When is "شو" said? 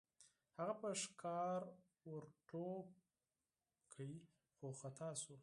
5.21-5.35